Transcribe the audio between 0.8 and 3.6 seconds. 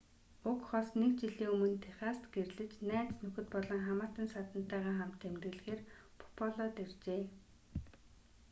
нэг жилийн өмнө техаст гэрлэж найз нөхөд